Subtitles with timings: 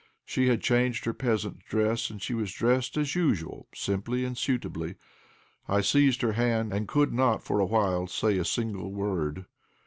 [0.25, 4.95] She had changed her peasant dress, and was dressed as usual, simply and suitably.
[5.67, 9.45] I seized her hand, and could not for a while say a single word.